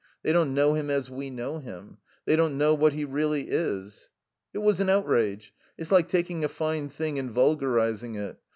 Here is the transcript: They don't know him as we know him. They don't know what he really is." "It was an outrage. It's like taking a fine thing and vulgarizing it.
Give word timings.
They 0.23 0.33
don't 0.33 0.55
know 0.55 0.73
him 0.73 0.89
as 0.89 1.11
we 1.11 1.29
know 1.29 1.59
him. 1.59 1.99
They 2.25 2.35
don't 2.35 2.57
know 2.57 2.73
what 2.73 2.93
he 2.93 3.05
really 3.05 3.49
is." 3.51 4.09
"It 4.51 4.57
was 4.57 4.79
an 4.79 4.89
outrage. 4.89 5.53
It's 5.77 5.91
like 5.91 6.09
taking 6.09 6.43
a 6.43 6.49
fine 6.49 6.89
thing 6.89 7.19
and 7.19 7.29
vulgarizing 7.29 8.15
it. 8.15 8.39